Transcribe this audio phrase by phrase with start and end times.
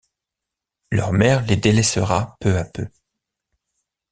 [0.89, 2.87] Leur mère les délaissera peu à peu.